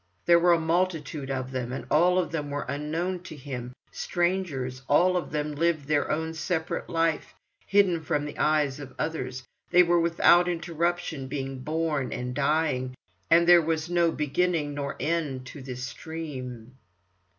[0.25, 4.85] There were a multitude of them, and all of them were unknown to him—strangers; and
[4.89, 7.35] all of them lived their own separate life,
[7.67, 12.95] hidden from the eyes of others; they were without interruption being born, and dying,
[13.29, 16.79] and there was no beginning nor end to this stream.